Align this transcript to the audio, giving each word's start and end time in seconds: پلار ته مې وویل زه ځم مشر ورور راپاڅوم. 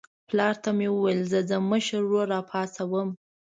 پلار 0.27 0.55
ته 0.63 0.69
مې 0.77 0.87
وویل 0.91 1.21
زه 1.31 1.39
ځم 1.49 1.63
مشر 1.71 2.01
ورور 2.05 2.27
راپاڅوم. 2.35 3.09